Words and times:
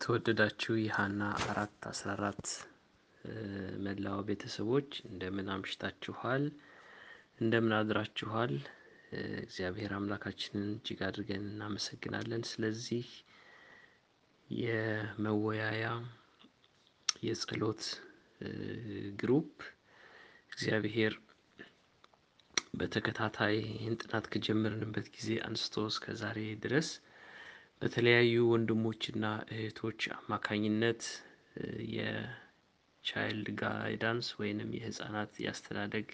የተወደዳችሁ 0.00 0.74
የሀና 0.78 1.22
አራት 1.44 1.74
አስራ 1.88 2.06
አራት 2.14 2.46
መላው 3.84 4.20
ቤተሰቦች 4.28 4.90
እንደምን 5.08 5.48
አምሽታችኋል? 5.54 6.44
እንደምን 7.40 7.72
አድራችኋል? 7.78 8.52
እግዚአብሔር 9.42 9.92
አምላካችንን 9.96 10.70
እጅግ 10.70 11.00
አድርገን 11.08 11.44
እናመሰግናለን። 11.50 12.44
ስለዚህ 12.50 13.08
የመወያያ 14.48 15.84
የጸሎት 17.22 17.84
ግሩፕ 19.20 19.52
እግዚአብሔር 20.52 21.16
በተከታታይ 22.74 23.56
ይህን 23.70 24.00
ጥናት 24.02 24.26
ከጀመርንበት 24.32 25.08
ጊዜ 25.16 25.30
አንስቶ 25.46 25.86
እስከ 25.88 26.16
ዛሬ 26.18 26.40
ድረስ 26.64 26.90
በተለያዩ 27.82 28.34
ወንድሞችና 28.50 29.24
እህቶች 29.54 30.00
አማካኝነት 30.16 31.02
የቻይልድ 31.94 33.48
ጋይዳንስ 33.60 34.28
ወይንም 34.40 34.70
የህፃናት 34.76 35.32
የአስተዳደግ 35.44 36.08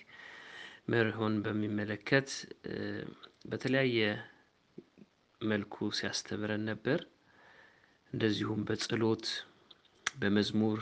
መርሆን 0.89 1.35
በሚመለከት 1.45 2.29
በተለያየ 3.51 3.99
መልኩ 5.41 5.89
ሲያስተምረን 5.99 6.65
ነበር። 6.71 7.01
እንደዚሁም 8.13 8.61
በጸሎት 8.69 9.27
በመዝሙር 10.17 10.79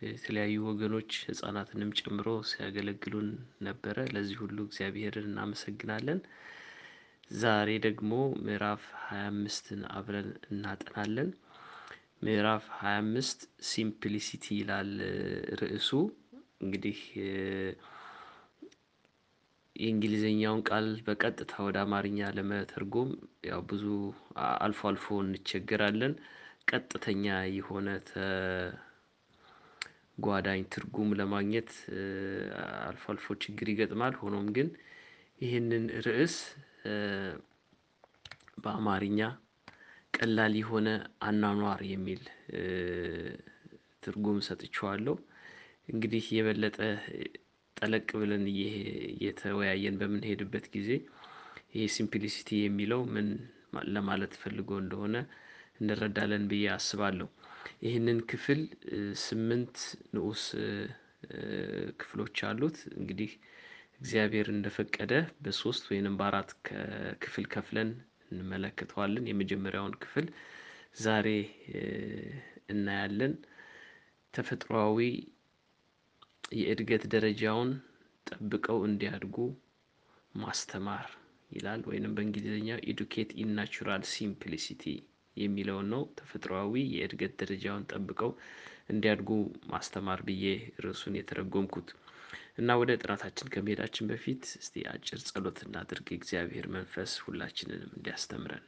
የተለያዩ 0.00 0.56
ወገኖች 0.68 1.12
ህፃናትንም 1.28 1.90
ጨምሮ 2.00 2.28
ሲያገለግሉን 2.50 3.28
ነበረ። 3.62 3.98
ለዚህ 4.14 4.36
ሁሉ 4.42 4.58
እግዚአብሔርን 4.66 5.28
እናመሰግናለን። 5.30 6.20
ዛሬ 7.30 7.70
ደግሞ 7.84 8.10
ምዕራፍ 8.44 8.82
ሃያ 9.00 9.22
አምስትን 9.30 9.80
አብረን 9.94 10.28
እናጠናለን። 10.48 11.30
ምዕራፍ 12.22 12.64
ሃያ 12.76 12.98
አምስት 13.00 13.40
ሲምፕሊሲቲ 13.70 14.44
ይላል 14.58 14.90
ርዕሱ። 15.60 15.90
እንግዲህ 16.62 16.98
የእንግሊዘኛውን 19.76 20.60
ቃል 20.68 20.86
በቀጥታ 21.06 21.52
ወደ 21.66 21.78
አማርኛ 21.84 22.28
ለመተርጎም 22.36 23.10
ያው 23.48 23.62
ብዙ 23.70 23.84
አልፎ 24.60 24.80
አልፎ 24.90 25.06
እንቸገራለን። 25.24 26.14
ቀጥተኛ 26.70 27.24
የሆነ 27.56 27.88
ተጓዳኝ 30.18 30.62
ትርጉም 30.74 31.10
ለማግኘት 31.20 31.70
አልፎ 32.86 33.04
አልፎ 33.14 33.26
ችግር 33.44 33.66
ይገጥማል። 33.72 34.16
ሆኖም 34.22 34.46
ግን 34.56 34.70
ይህንን 35.40 35.84
ርዕስ 36.06 36.36
በአማርኛ 38.64 39.20
ቀላል 40.16 40.54
የሆነ 40.60 40.88
አኗኗር 41.22 41.80
የሚል 41.90 42.22
ትርጉም 44.04 44.38
ሰጥቼዋለሁ። 44.46 45.14
እንግዲህ 45.92 46.24
የበለጠ 46.36 46.78
ጠለቅ 47.76 48.08
ብለን 48.20 48.44
እየተወያየን 48.52 49.98
በምንሄድበት 50.00 50.66
ጊዜ 50.74 50.90
ይሄ 51.72 51.84
ሲምፕሊሲቲ 51.96 52.58
የሚለው 52.62 53.00
ምን 53.14 53.28
ለማለት 53.94 54.34
ፈልጎ 54.42 54.70
እንደሆነ 54.82 55.16
እንረዳለን 55.80 56.44
ብዬ 56.50 56.66
አስባለሁ። 56.76 57.28
ይህንን 57.84 58.18
ክፍል 58.30 58.60
ስምንት 59.24 59.76
ንዑስ 60.14 60.44
ክፍሎች 62.00 62.36
አሉት። 62.48 62.78
እንግዲህ 62.96 63.30
እግዚአብሔር 64.00 64.48
እንደፈቀደ 64.52 65.12
በሶስት 65.42 65.84
ወይንም 65.90 66.16
በአራት 66.18 66.50
ክፍል 67.22 67.44
ከፍለን 67.54 67.90
እንመለከተዋለን። 68.30 69.28
የመጀመሪያውን 69.30 69.94
ክፍል 70.02 70.26
ዛሬ 71.02 71.28
እናያለን። 72.68 73.34
ተፈጥሮአዊ 74.34 74.98
የእድገት 76.58 77.04
ደረጃውን 77.14 77.70
ጠብቀው 78.26 78.78
እንዲያድጉ 78.88 79.36
ማስተማር 80.34 81.06
ይላል 81.50 81.82
ወይንም 81.90 82.14
በእንግሊዘኛ 82.16 82.70
educate 82.90 83.30
in 83.40 83.50
natural 83.58 84.02
simplicity 84.12 84.84
የሚለውን 85.36 85.88
ነው። 85.92 86.02
ተፈጥሮአዊ 86.18 86.74
የእድገት 86.94 87.32
ደረጃውን 87.42 87.86
ጠብቀው 87.92 88.30
እንዲያድጉ 88.88 89.30
ማስተማር 89.70 90.20
ብዬ 90.28 90.44
ርዕሱን 90.84 91.16
የተረጎምኩት 91.18 91.88
እና 92.58 92.74
ወደ 92.80 92.90
ጥናታችን 93.00 93.50
ከመሄዳችን 93.54 94.08
በፊት 94.10 94.44
እስቲ 94.58 94.84
አጭር 94.92 95.20
ጸሎት 95.28 95.58
እናድርግ። 95.64 96.08
እግዚአብሔር 96.16 96.66
መንፈስ 96.74 97.12
ሁላችንንም 97.24 97.92
እንዲያስተምረን 97.96 98.64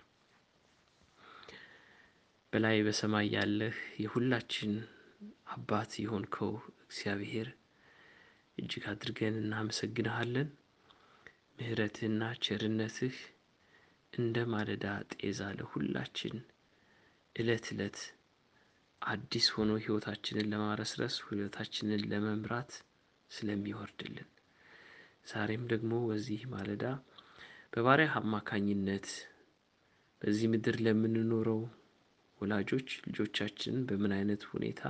በላይ 2.53 2.76
በሰማይ 2.84 3.26
ያለህ 3.34 3.75
የሁላችን 4.03 4.72
አባት 5.54 5.93
የሆንከው 6.03 6.53
እግዚአብሔር 6.84 7.49
እጅግ 8.59 8.84
አድርገን 8.93 9.34
እናመሰግንሃለን። 9.43 10.49
ምሕረትህና 11.59 12.22
ቸርነትህ 12.44 13.16
እንደ 14.12 14.44
ማለዳ 14.53 14.84
ጤዛ 15.15 15.49
ለሁላችን 15.56 16.37
እለት 17.37 17.66
እለት 17.75 17.99
አዲስ 19.03 19.47
ሆኖ 19.55 19.72
ህይወታችንን 19.82 20.49
ለማረስረስ 20.53 21.16
ህይወታችንን 21.26 22.03
ለመምራት 22.10 22.72
ስለሚወርድልን 23.30 24.28
ዛሬም 25.26 25.64
ደግሞ 25.72 25.94
በዚህ 26.06 26.42
ማለዳ 26.52 26.84
በባሪያህ 27.72 28.14
አማካኝነት 28.20 29.08
በዚህ 30.22 30.46
ምድር 30.52 30.76
ለምንኖረው 30.84 31.60
ወላጆች 32.40 32.88
ልጆቻችንን 33.06 33.84
በምን 33.88 34.12
አይነት 34.16 34.42
ሁኔታ 34.50 34.82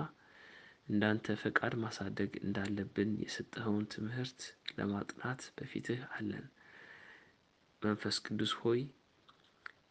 እንዳንተ 0.89 1.37
ፈቃድ 1.41 1.73
ማሳደግ 1.83 2.31
እንዳለብን 2.43 3.11
የሰጠኸውን 3.25 3.85
ትምህርት 3.95 4.41
ለማጥናት 4.79 5.41
በፊትህ 5.57 6.01
አለን። 6.15 6.47
መንፈስ 7.83 8.17
ቅዱስ 8.27 8.53
ሆይ 8.61 8.81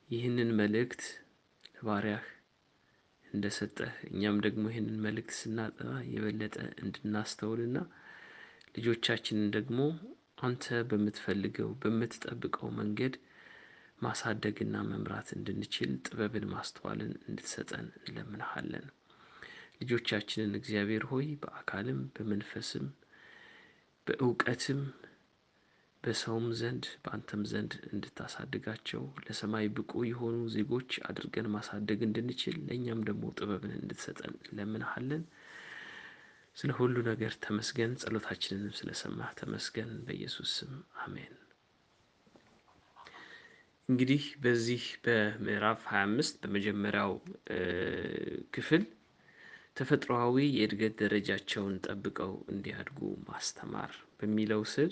ይህንን 0.09 0.49
መልእክት 0.59 1.03
ለባሪያህ 1.75 2.25
እንደሰጠህ 3.25 3.93
እኛም 4.09 4.37
ደግሞ 4.45 4.63
ይህንን 4.71 4.97
መልእክት 5.05 5.33
ስናጠና 5.39 5.93
የበለጠ 6.13 6.55
እንድናስተውልና 6.83 7.77
ልጆቻችንን 8.77 9.47
ደግሞ 9.55 9.79
አንተ 10.43 10.65
በምትፈልገው 10.89 11.69
በምትጠብቀው 11.81 12.69
መንገድ 12.79 13.13
ማሳደግና 14.01 14.75
መምራት 14.89 15.29
እንድንችል 15.35 15.91
ጥበብን 16.05 16.45
ማስተዋልን 16.51 17.13
እንድትሰጠን 17.23 17.87
እንለምንሃለን። 17.99 18.85
ልጆቻችንን 19.81 20.53
እግዚአብሔር 20.59 21.03
ሆይ 21.11 21.27
በአካልም 21.41 21.99
በመንፈስም 22.15 22.85
በእውቀትም 24.07 24.81
በሰውም 26.03 26.45
ዘንድ 26.59 26.85
በአንተም 27.03 27.41
ዘንድ 27.51 27.73
እንድታሳድጋቸው 27.87 29.03
ለሰማይ 29.25 29.65
ብቁ 29.77 30.03
የሆኑ 30.07 30.37
ዜጎች 30.53 30.91
አድርገን 31.09 31.47
ማሳደግ 31.55 31.99
እንድንችል 32.07 32.57
ለእኛም 32.67 33.01
ደግሞ 33.09 33.31
ጥበብን 33.37 33.73
እንድትሰጠን 33.77 34.35
እንለምንሃለን። 34.41 35.23
ስለ 36.57 36.71
ሁሉ 36.77 36.95
ነገር 37.07 37.33
ተመስገን። 37.43 37.91
ጸሎታችንንም 38.01 38.77
ስለሰማህ 38.77 39.31
ተመስገን። 39.39 39.91
በኢየሱስ 40.05 40.51
ስም 40.57 40.71
አሜን። 41.03 41.33
እንግዲህ 43.89 44.23
በዚህ 44.41 44.85
በምዕራፍ 45.03 45.81
25 45.91 46.39
በመጀመሪያው 46.43 47.11
ክፍል 48.55 48.83
ተፈጥሮአዊ 49.77 50.35
የእድገት 50.53 50.95
ደረጃቸውን 51.01 51.75
ጠብቀው 51.85 52.33
እንዲያድጉ 52.53 52.99
ማስተማር 53.27 53.91
በሚለው 54.19 54.63
ስር 54.73 54.91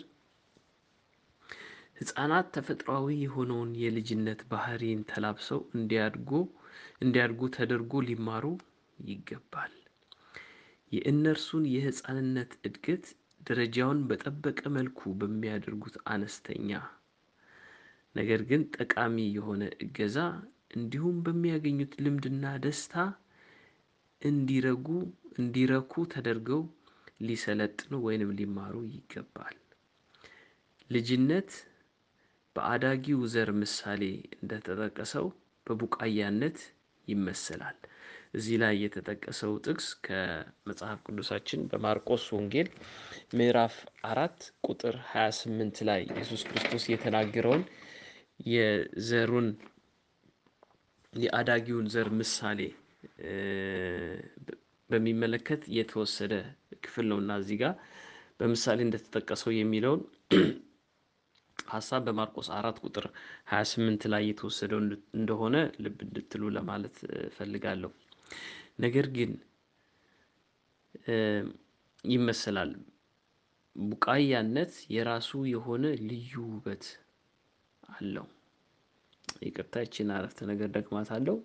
ህፃናት 2.00 2.48
ተፈጥሮአዊ 2.56 3.08
የሆነውን 3.22 3.72
የልጅነት 3.82 4.42
ባህሪን 4.52 5.02
ተላብሰው 5.12 5.62
እንዲያድጉ 5.78 6.32
እንዲያድጉ 7.04 7.50
ተደርጎ 7.56 8.02
ሊማሩ 8.08 8.46
ይገባል። 9.00 9.74
የእነርሱን 10.92 11.64
የህፃንነት 11.72 12.52
እድገት 12.68 13.06
ደረጃውን 13.48 14.00
በጠበቀ 14.10 14.62
መልኩ 14.76 15.00
በሚያደርጉት 15.20 15.96
አነስተኛ 16.14 16.70
ነገር 18.16 18.42
ግን 18.50 18.62
ጠቃሚ 18.78 19.16
የሆነ 19.36 19.64
እገዛ 19.86 20.18
እንዲሁም 20.76 21.18
በሚያገኙት 21.26 21.94
ልምድና 22.06 22.46
ደስታ 22.64 22.96
እንዲረጉ 24.22 24.88
እንዲረኩ 25.38 25.94
ተደርገው 26.14 26.62
ሊሰለጥኑ 27.22 27.94
ወይንም 28.06 28.32
ሊማሩ 28.40 28.76
ይገባል። 28.94 29.58
ልጅነት 30.90 31.52
በአዳጊው 32.56 33.22
ዘር 33.34 33.50
ምሳሌ 33.62 34.02
እንደተጠቀሰው 34.38 35.28
በቡቃያነት 35.68 36.58
ይመሰላል። 37.08 37.78
እዚህ 38.36 38.56
ላይ 38.62 38.74
የተጠቀሰው 38.84 39.52
ጥቅስ 39.66 39.88
ከመጽሐፍ 40.06 41.00
ቅዱሳችን 41.08 41.62
በማርቆስ 41.72 42.24
ወንጌል 42.36 42.70
ምዕራፍ 43.38 43.76
አራት 44.10 44.40
ቁጥር 44.68 44.96
ሃያ 45.12 45.28
ስምንት 45.40 45.78
ላይ 45.90 46.02
ኢየሱስ 46.10 46.42
ክርስቶስ 46.50 46.86
የተናገረውን 46.92 47.64
የዘሩን 48.52 49.48
የአዳጊውን 51.14 51.88
ዘር 51.94 52.10
ምሳሌ 52.20 52.60
በሚመለከት 54.90 55.62
የተወሰደ 55.78 56.34
ክፍል 56.86 57.06
ነው 57.12 57.20
እና 57.24 57.38
እዚህ 57.42 57.58
ጋር 57.62 57.74
በምሳሌ 58.40 58.80
እንደተጠቀሰው 58.86 59.52
የሚለውን 59.56 60.02
ሀሳብ 61.70 62.02
በማርቆስ 62.08 62.48
አራት 62.58 62.78
ቁጥር 62.84 63.06
28 63.52 64.10
ላይ 64.14 64.24
የተወሰደው 64.30 64.80
እንደሆነ 65.20 65.56
ልብ 65.84 65.98
እንድትሉ 66.06 66.50
ለማለት 66.58 66.98
እፈልጋለሁ። 67.28 67.92
ነገር 68.80 69.08
ግን 69.16 69.32
ይመሰላል 72.04 72.72
ቡቃያነት 73.76 74.74
የራሱ 74.96 75.30
የሆነ 75.52 75.86
ልዩ 76.08 76.34
ውበት 76.50 76.86
አለው። 77.94 78.28
ይቅርታ 79.42 79.82
ይቺን 79.84 80.12
አረፍተ 80.16 80.40
ነገር 80.52 80.70
ደግማታለሁ። 80.76 81.36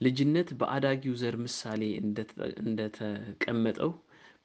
ልጅነት 0.00 0.48
በአዳጊው 0.60 1.14
ዘር 1.20 1.36
ምሳሌ 1.44 1.82
እንደተቀመጠው 2.64 3.92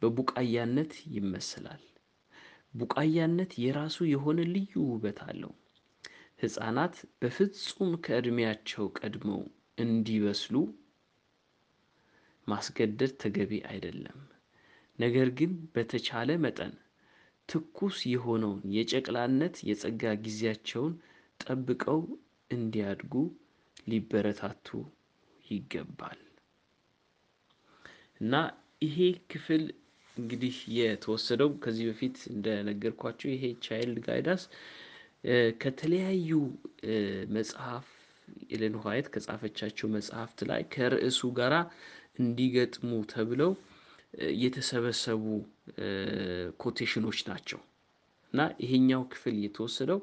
በቡቃያነት 0.02 0.92
ይመሰላል። 1.16 1.84
ቡቃያነት 2.74 3.52
የራሱ 3.64 3.98
የሆነ 4.12 4.40
ልዩ 4.54 4.74
ውበት 4.90 5.20
አለው። 5.28 5.54
ሕፃናት 6.42 6.96
በፍጹም 7.22 7.92
ከእድሜያቸው 8.06 8.86
ቀድመው 9.00 9.42
እንዲበስሉ 9.80 10.56
ማስገደድ 12.48 13.12
ተገቢ 13.22 13.52
አይደለም። 13.72 14.20
ነገር 15.00 15.28
ግን 15.40 15.52
በተቻለ 15.76 16.30
መጠን 16.46 16.74
ትኩስ 17.50 17.98
የሆነውን 18.12 18.64
የጨቅላነት 18.76 19.56
የጸጋ 19.70 20.12
ጊዜያቸውን 20.26 20.94
ጠብቀው 21.40 22.02
እንዲያድጉ 22.52 23.14
ሊበረታቱ 23.88 24.68
ይገባል። 25.46 26.20
እና 28.22 28.34
ይሄ 28.82 28.98
ክፍል 29.32 29.64
እንግዲህ 30.18 30.56
የተወሰደው 30.78 31.50
ከዚህ 31.64 31.86
በፊት 31.90 32.18
እንደነገርኳቸው 32.34 33.30
ይሄ 33.34 33.44
ቻይልድ 33.66 33.98
ጋይዳንስ 34.08 34.44
ከተለያዩ 35.62 36.30
መጽሐፍ 37.36 37.88
ኤለን 38.52 38.76
ዋይት 38.84 39.08
ከጻፈቻቸው 39.14 39.88
መጽሐፍት 39.96 40.40
ላይ 40.50 40.62
ከርዕሱ 40.74 41.22
ጋራ 41.40 41.56
እንዲገጥሙ 42.22 42.92
ተብለው 43.12 43.52
የተሰበሰቡ 44.42 45.24
quotation 46.64 47.02
ኖች 47.02 47.20
ናቸው። 47.30 47.60
እና 48.34 48.42
ይሄኛው 48.64 49.04
ክፍል 49.12 49.36
የተወሰደው 49.44 50.00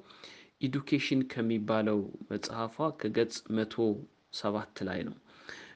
Education 0.60 1.20
ከሚባለው 1.32 1.98
መጽሐፏ 2.30 2.86
ከገጽ 3.00 3.36
መቶ 3.56 3.74
ሰባት 4.40 4.76
ላይ 4.88 5.00
ነው። 5.08 5.16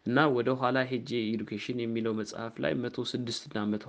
እና 0.06 0.18
ወደ 0.36 0.50
ኋላ 0.60 0.78
ሄጄ 0.90 1.10
Education 1.32 1.78
የሚለው 1.82 2.12
መጽሐፍ 2.20 2.54
ላይ 2.64 2.72
መቶ 2.84 3.04
ስድስት 3.10 3.42
እና 3.48 3.64
መቶ 3.72 3.84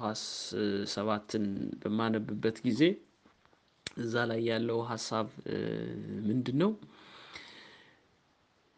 ሰባትን 0.94 1.46
በማነብበት 1.82 2.58
ጊዜ 2.68 2.82
እዛ 3.98 4.16
ላይ 4.32 4.42
ያለው 4.50 4.80
ሀሳብ 4.90 5.28
ምንድን 6.28 6.58
ነው? 6.64 6.72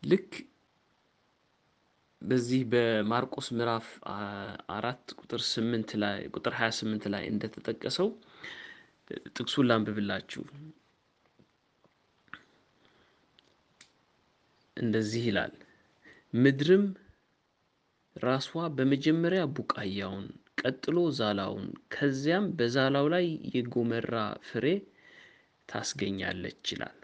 ልክ 0.03 0.31
በዚህ 2.21 2.61
በማርቆስ 2.71 3.47
ምዕራፍ 3.55 3.87
አራት 4.75 5.05
ቁጥር 5.19 5.41
ስምንት 5.49 5.89
ላይ 6.03 6.19
ቁጥር 6.31 6.53
ሀያ 6.59 6.69
ስምንት 6.77 7.05
ላይ 7.13 7.23
እንደተጠቀሰው 7.31 8.09
ጥቅሱን 9.35 9.67
ላንብብላችሁ። 9.69 10.43
እንደዚህ 14.77 15.23
ይላል 15.29 15.53
ምድርም 16.33 16.85
ራሷ 18.15 18.47
በመጀመሪያ 18.77 19.43
ቡቃያውን 19.57 20.25
ቀጥሎ 20.61 20.97
ዛላውን 21.17 21.65
ከዚያም 21.93 22.45
በዛላው 22.57 23.07
ላይ 23.13 23.25
የጎመራ 23.55 24.15
ፍሬ 24.49 24.65
ታስገኛለች 25.69 26.63
ይላል። 26.73 26.97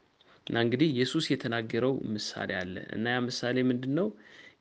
እና 0.49 0.57
እንግዲህ 0.65 0.87
ኢየሱስ 0.93 1.25
የተናገረው 1.31 1.93
ምሳሌ 2.13 2.51
አለ 2.59 2.75
እና 2.95 3.05
ያ 3.13 3.19
ምሳሌ 3.25 3.57
ምንድን 3.69 3.93
ነው? 3.99 4.07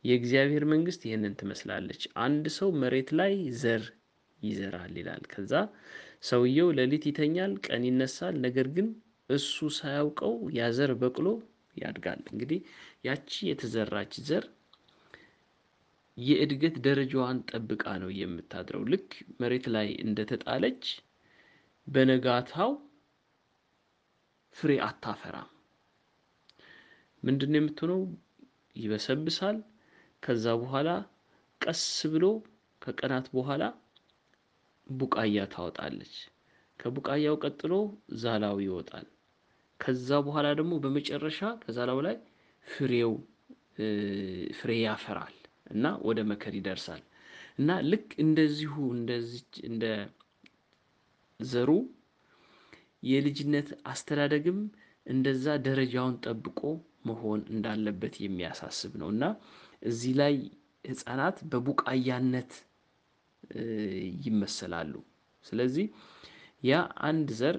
የእግዚአብሔር 0.05 0.65
መንግስት 0.73 1.03
ይህንን 1.07 1.33
ትመስላለች። 1.39 2.03
አንድ 2.25 2.45
ሰው 2.57 2.69
መሬት 2.83 3.11
ላይ 3.21 3.33
ዘር 3.63 3.85
ይዘራል 4.41 4.93
ይላል። 5.01 5.23
ከዛ 5.33 5.53
ሰውየው 6.29 6.69
ሌሊት 6.79 7.05
ይተኛል፣ 7.11 7.53
ቀን 7.67 7.83
ይነሳል። 7.89 8.37
ነገር 8.47 8.69
ግን 8.77 8.89
እሱ 9.31 9.69
ሳያውቀው 9.79 10.35
ያ 10.57 10.69
ዘር 10.77 10.93
በቅሎ 11.01 11.27
ያድጋል። 11.77 12.23
እንግዲህ 12.33 12.61
ያቺ 13.05 13.31
የተዘራች 13.49 14.15
ዘር 14.29 14.45
የእድገት 16.17 16.77
ደረጃዋን 16.87 17.39
ጠብቃ 17.51 17.85
ነው 18.03 18.11
የምታድረው። 18.21 18.83
ልክ 18.93 19.11
መሬት 19.41 19.67
ላይ 19.75 19.89
እንደተጣለች 20.05 20.83
በነጋታው 21.87 22.73
ፍሬ 24.57 24.73
አታፈራም። 24.87 25.51
ምንድን 27.23 27.51
ነው 27.53 27.61
የምትሆነው? 27.61 28.01
ይበሰብሳል። 28.77 29.57
ከዛ 30.23 30.47
በኋላ 30.63 30.89
ቀስ 31.61 31.83
ብሎ 32.13 32.25
ከቀናት 32.83 33.27
በኋላ 33.35 33.63
ቡቃያ 34.87 35.39
ታወጣለች። 35.55 36.15
ከቡቃያው 36.81 37.37
ቀጥሎ 37.45 37.73
ዛላው 38.23 38.59
ይወጣል። 38.65 39.07
ከዛ 39.81 40.09
በኋላ 40.27 40.47
ደግሞ 40.59 40.75
በመጨረሻ 40.85 41.41
ከዛላው 41.63 41.99
ላይ 42.07 42.17
ፍሬው 42.67 43.13
ፍሬ 44.59 44.71
ያፈራል 44.81 45.35
እና 45.73 45.87
ወደ 46.09 46.21
መከር 46.31 46.55
ይደርሳል። 46.59 47.03
እና 47.59 47.71
ልክ 47.91 48.09
እንደዚሁ 48.25 48.75
እንደዚች 48.97 49.53
እንደ 49.69 49.85
ዘሩ 51.41 51.71
የልጅነት 53.09 53.69
አስተዳደግም 53.87 54.59
እንደዛ 55.09 55.47
ደረጃውን 55.67 56.17
ጠብቆ 56.25 56.61
መሆን 57.09 57.41
እንዳለበት 57.53 58.15
የሚያሳስብ 58.25 58.93
ነው። 59.01 59.09
እና 59.15 59.25
እዚህ 59.83 60.13
ላይ 60.21 60.35
ህፃናት 60.85 61.39
በቡቃያነት 61.51 62.53
ይመሰላሉ። 64.25 64.93
ስለዚህ 65.45 65.87
ያ 66.63 66.79
አንድ 67.09 67.29
ዘር 67.41 67.57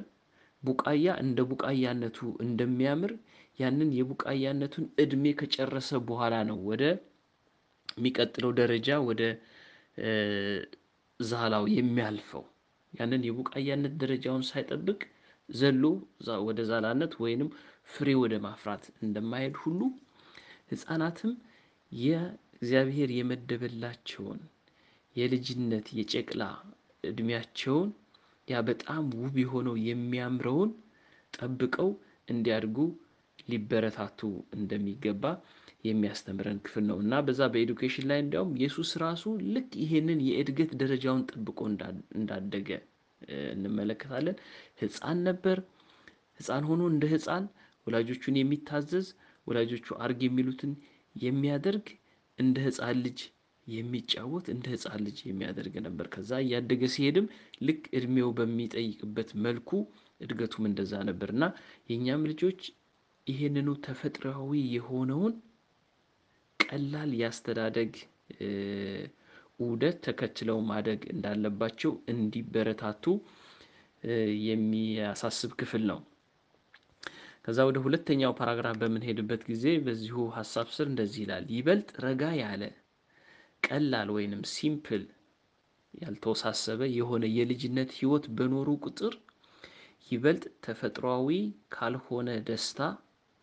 ቡቃያ 0.64 1.08
እንደ 1.24 1.40
ቡቃያነቱ 1.52 2.18
እንደሚያምር 2.46 3.12
ያንን 3.60 3.90
የቡቃያነቱን 3.98 4.86
እድሜ 5.04 5.32
ከጨረሰ 5.40 5.92
በኋላ 6.08 6.36
ነው 6.50 6.58
ወደ 6.70 6.84
የሚቀጥለው 7.98 8.52
ደረጃ 8.60 8.90
ወደ 9.08 9.22
ዛላው 11.20 11.64
የሚያልፈው። 11.76 12.44
ያንን 12.94 13.24
የቡቃያነት 13.28 13.94
ደረጃውን 14.02 14.44
ሳይጠብቅ 14.50 15.00
ዘሎ 15.50 15.84
ወደ 16.48 16.60
ዛላነት 16.70 17.14
ወይንም 17.24 17.50
ፍሬ 17.90 18.10
ወደ 18.22 18.34
ማፍራት 18.46 18.84
እንደማይሄድ 19.04 19.56
ሁሉ 19.64 19.80
ህፃናትም 20.72 21.32
የእግዚአብሔር 21.92 23.10
የመደበላቸውን 23.16 24.42
የልጅነት 25.16 25.88
የጨቅላ 26.00 26.44
እድሜያቸውን 27.04 27.90
ያ 28.48 28.60
በጣም 28.68 29.04
ውብ 29.20 29.36
የሆነው 29.42 29.76
የሚያምረውን 29.88 30.72
ጠብቀው 31.34 31.90
እንዲያድጉ 32.28 32.78
ሊበረታቱ 33.50 34.20
እንደሚገባ 34.58 35.24
የሚያስተምረን 35.88 36.60
ክፍል 36.66 36.84
ነው። 36.90 36.98
እና 37.04 37.22
በዛ 37.28 37.42
በኤዱኬሽን 37.54 38.08
ላይ 38.10 38.20
እንዲያውም 38.24 38.56
ኢየሱስ 38.60 38.90
ራሱ 39.04 39.24
ልክ 39.56 39.70
ይሄንን 39.84 40.20
የእድገት 40.28 40.72
ደረጃውን 40.82 41.24
ጠብቆ 41.32 41.60
እንዳደገ 42.18 42.70
እንመለከታለን። 43.54 44.38
ህፃን 44.82 45.20
ነበር። 45.28 45.58
ህፃን 46.40 46.64
ሆኖ 46.70 46.82
እንደ 46.92 47.06
ህፃን 47.14 47.46
ወላጆቹን 47.88 48.38
የሚታዘዝ 48.40 49.08
ወላጆቹ 49.48 49.88
አርግ 50.04 50.20
የሚሉትን 50.26 50.72
የሚያደርግ 51.16 51.86
እንደ 52.40 52.58
ህፃን 52.68 52.98
ልጅ 53.06 53.20
የሚጫወት 53.68 54.46
እንደ 54.54 54.66
ህፃን 54.74 55.02
ልጅ 55.08 55.18
የሚያደርግ 55.28 55.74
ነበር። 55.88 56.06
ከዛ 56.14 56.32
እያደገ 56.44 56.84
ሲሄድም 56.94 57.26
ልክ 57.68 57.82
እድሜው 57.98 58.30
በሚጠይቅበት 58.38 59.32
መልኩ 59.46 59.70
እድገቱም 60.22 60.64
እንደዛ 60.70 60.94
ነበር 61.10 61.30
እና 61.36 61.44
የእኛም 61.90 62.24
ልጆች 62.32 62.62
ይሄንኑ 63.28 63.70
ተፈጥሯዊ 63.86 64.52
የሆነውን 64.76 65.34
ቀላል 66.60 67.12
ያስተዳደግ 67.22 67.92
ዑደት 69.60 69.98
ተከትለው 70.06 70.60
ማደግ 70.70 71.02
እንዳለባቸው 71.14 71.92
እንዲበረታቱ 72.14 73.06
የሚያሳስብ 74.48 75.52
ክፍል 75.60 75.84
ነው። 75.90 76.00
ከዛ 77.46 77.60
ወደ 77.68 77.78
ሁለተኛው 77.86 78.34
paragraph 78.40 78.76
በምንሄድበት 78.82 79.42
ጊዜ 79.50 79.66
በዚሁ 79.86 80.26
ሀሳብ 80.36 80.68
ስር 80.76 80.88
እንደዚህ 80.92 81.22
ይላል። 81.24 81.46
ይበልጥ 81.56 81.90
ረጋ 82.06 82.24
ያለ 82.40 82.64
ቀላል 83.64 84.10
ወይንም 84.16 84.42
simple 84.52 85.04
ያልተወሳሰበ 85.94 86.82
የሆነ 86.98 87.26
የልጅነት 87.38 87.92
ህይወት 87.98 88.26
በኖሩ 88.38 88.70
ቁጥር 88.86 89.14
ይበልጥ 90.12 90.44
ተፈጥሯዊ 90.66 91.30
ካልሆነ 91.74 92.30
ደስታ 92.48 92.80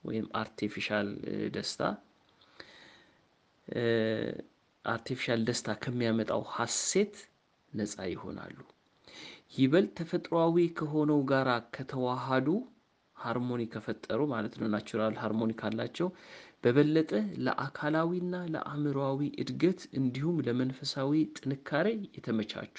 ወይም 0.05 0.27
artificial 0.41 1.09
ደስታ 1.55 1.83
artificial 4.87 5.41
ደስታ 5.49 5.69
ከሚያመጣው 5.83 6.43
ሀሴት 6.53 7.15
ነፃ 7.73 7.97
ይሆናሉ። 8.13 8.57
ይበልጥ 9.57 9.91
ተፈጥሯዊ 9.99 10.57
ከሆነው 10.79 11.21
ጋራ 11.31 11.51
ከተዋሃዱ 11.75 12.49
harmony 13.17 13.63
ከፈጠሩ 13.73 14.21
ማለት 14.33 14.55
ነው 14.61 14.69
natural 14.73 15.15
harmony 15.23 15.53
ካላቸው 15.61 16.09
በበለጠ 16.65 17.11
ለአካላዊና 17.47 18.37
ለአእምሮአዊ 18.55 19.21
እድገት 19.43 19.81
እንዲሁም 19.99 20.37
ለመንፈሳዊ 20.47 21.11
ጥንካሬ 21.39 21.87
የተመቻቹ 22.17 22.79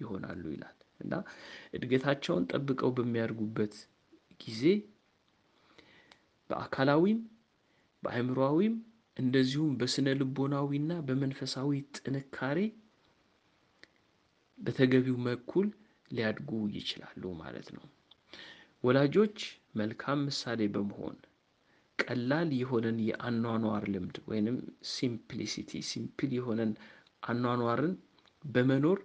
ይሆናሉ 0.00 0.42
ይላል 0.54 0.76
እና 1.00 1.12
እድገታቸውን 1.76 2.46
ጠብቀው 2.52 2.90
በሚያድጉበት 2.96 3.74
ጊዜ 4.40 4.62
በአካላዊም 6.50 7.20
በአእምሮአዊም 8.02 8.74
እንደዚሁም 9.16 9.72
በስነ 9.80 10.08
ልቦናዊና 10.20 10.92
በመንፈሳዊ 11.08 11.70
ጥንካሬ 11.98 12.58
በተገቢው 14.58 15.16
በኩል 15.26 15.66
ሊያድጉ 16.10 16.50
ይችላሉ 16.76 17.22
ማለት 17.40 17.68
ነው። 17.76 17.84
ወላጆች 18.84 19.36
መልካም 19.80 20.20
ምሳሌ 20.28 20.60
በመሆን 20.74 21.16
ቀላል 21.98 22.50
የሆነን 22.58 22.98
የአኗኗር 23.06 23.84
ልምድ 23.94 24.16
ወይንም 24.30 24.56
simplicity 24.92 25.80
simple 25.90 26.30
የሆነን 26.38 26.72
አኗኗርን 27.22 27.94
በመኖር 28.44 29.00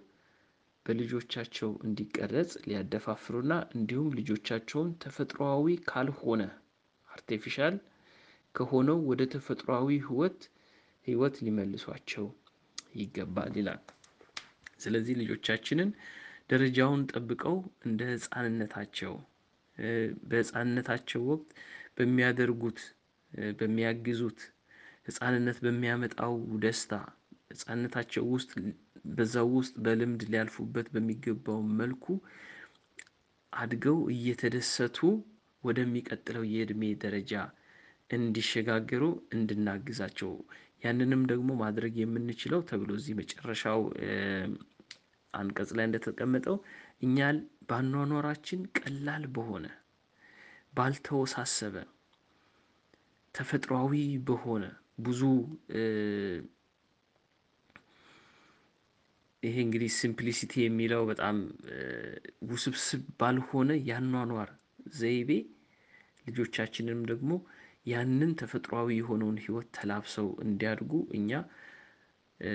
በልጆቻቸው 0.86 1.70
እንዲቀረጽ 1.86 2.52
ሊያደፋፍሩና 2.66 3.54
እንዲሁም 3.76 4.14
ልጆቻቸውን 4.18 4.90
ተፈጥሮአዊ 5.02 5.76
ካልሆነ 5.90 6.42
artificial 7.08 7.74
ከሆነው 8.58 8.98
ወደ 9.10 9.22
ተፈጥሮአዊ 9.32 9.88
ህይወት 10.06 10.40
ህይወት 11.06 11.36
ሊመልሷቸው 11.46 12.26
ይገባል 12.98 13.54
ይላል። 13.60 13.82
ስለዚህ 14.82 15.14
ልጆቻችንን 15.20 15.90
ደረጃውን 16.50 17.02
ጠብቀው 17.12 17.56
እንደ 17.88 18.02
ህፃንነታቸው 18.14 19.14
በህፃንነታቸው 20.30 21.22
ወቅት 21.30 21.50
በሚያደርጉት 21.96 22.78
በሚያግዙት 23.58 24.40
ህፃንነት 25.08 25.58
በሚያመጣው 25.64 26.34
ደስታ 26.62 26.92
ህፃንነታቸው 27.52 28.24
ውስጥ 28.34 28.50
በዛው 29.10 29.48
ውስጥ 29.58 29.74
በልምድ 29.84 30.22
ሊያልፉበት 30.32 30.86
በሚገባው 30.94 31.60
መልኩ 31.80 32.06
አድገው 33.52 33.98
እየተደሰቱ 34.14 34.98
ወደሚቀጥለው 35.64 36.44
የእድሜ 36.50 36.82
ደረጃ 37.04 37.32
እንዲሸጋገሩ 38.10 39.04
እንድናግዛቸው። 39.36 40.30
ያንንም 40.84 41.22
ደግሞ 41.30 41.50
ማድረግ 41.62 41.94
የምንችለው 42.00 42.60
ተብሎ 42.68 42.90
እዚህ 42.98 43.14
መጨረሻው 43.20 43.80
አንቀጽ 45.34 45.70
ላይ 45.78 45.86
እንደተቀመጠው 45.88 46.56
እኛን 47.02 47.36
በአኗኗራችን 47.68 48.60
ቀላል 48.78 49.24
በሆነ 49.34 49.66
ባልተወሳሰበ 50.74 51.76
ተፈጥሯዊ 53.34 53.94
በሆነ 54.28 54.64
ብዙ 54.98 55.20
ይሄ 59.42 59.56
እንግዲህ 59.64 59.90
ሲምፕሊሲቲ 59.98 60.52
የሚለው 60.62 61.02
በጣም 61.10 61.36
ውስብስብ 62.48 63.02
ባልሆነ 63.20 63.70
ያኗኗር 63.90 64.50
ዘይቤ 64.98 65.30
ልጆቻችንንም 66.26 67.02
ደግሞ 67.10 67.30
ያንን 67.86 68.30
ተፈጥሯዊ 68.40 68.88
የሆነውን 68.98 69.38
ህይወት 69.44 69.68
ተላብሰው 69.76 70.28
እንዲያድጉ 70.44 70.92
እኛ 71.18 71.30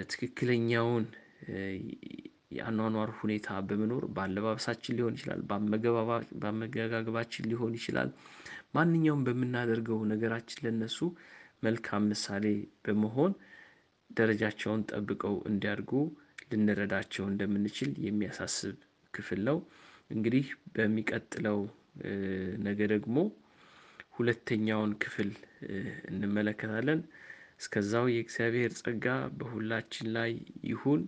ትክክለኛውን 0.08 1.06
የአኗኗር 2.56 3.10
ሁኔታ 3.20 3.48
በመኖር 3.70 4.04
በአለባበሳችን 4.16 4.96
ሊሆን 4.98 5.16
ይችላል 5.18 5.40
በአመጋገባችን 6.42 7.48
ሊሆን 7.52 7.74
ይችላል 7.80 8.10
ማንኛውም 8.76 9.24
በምናደርገው 9.28 10.00
ነገራችን 10.12 10.62
ለእነሱ 10.66 11.00
መልካም 11.64 12.08
ምሳሌ 12.12 12.46
በመሆን 12.86 13.34
ደረጃቸውን 14.12 14.82
ጠብቀው 14.92 15.36
እንዲያድጉ 15.50 15.92
ልንረዳቸው 16.52 17.24
እንደምንችል 17.30 17.92
የሚያሳስብ 18.06 18.76
ክፍል 19.14 19.40
ነው። 19.48 19.58
እንግዲህ 20.10 20.46
በሚቀጥለው 20.76 21.60
ነገ 22.66 22.80
ደግሞ 22.94 23.18
ሁለተኛውን 24.16 24.92
ክፍል 25.04 25.30
እንመለከታለን። 26.12 27.00
እስከዛው 27.60 28.06
የእግዚአብሔር 28.12 28.72
ጸጋ 28.80 29.06
በሁላችን 29.38 30.08
ላይ 30.18 30.32
ይሁን። 30.70 31.02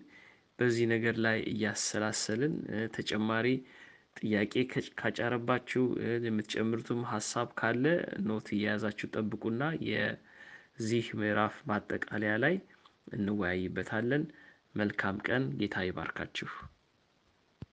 በዚህ 0.59 0.85
ነገር 0.93 1.15
ላይ 1.25 1.37
እያሰላሰልን 1.51 2.53
ተጨማሪ 2.95 3.47
ጥያቄ 4.17 4.53
ካጫረባችሁ 4.99 5.83
የምትጨምሩትም 6.25 7.01
ሀሳብ 7.11 7.49
ካለ 7.59 7.85
ኖት 8.27 8.47
እየያዛችሁ 8.55 9.07
ጠብቁና 9.15 9.63
የዚህ 9.89 11.07
ምዕራፍ 11.19 11.57
ማጠቃለያ 11.71 12.35
ላይ 12.45 12.55
እንወያይበታለን። 13.15 14.23
መልካም 14.75 15.17
ቀን 15.27 15.43
ጌታ 15.59 15.83
ይባርካችሁ 15.87 16.49